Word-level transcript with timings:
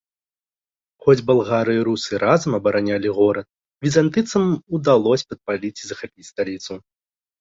Хоць 1.07 1.21
балгары 1.27 1.73
і 1.79 1.83
русы 1.89 2.13
разам 2.23 2.51
абаранялі 2.59 3.09
горад, 3.17 3.47
візантыйцам 3.89 4.43
удалося 4.79 5.25
падпаліць 5.35 5.75
і 5.83 5.91
захапіць 5.91 6.29
сталіцу. 6.35 6.73